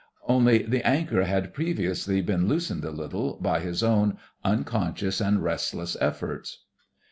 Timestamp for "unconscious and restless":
4.43-5.95